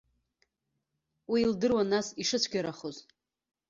[1.31, 2.97] Уи илдыруан нас ишыцәгьарахоз.